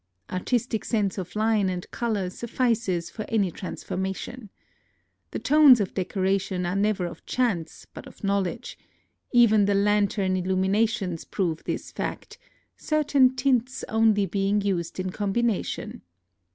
[0.31, 4.49] Artistic sense of line and color suffices for any transformation.
[5.29, 8.79] The tones of decoration are never of chance, but of knowledge:
[9.31, 12.39] even the lantern illuminations prove this fact,
[12.75, 16.01] certain tints only being used in combination.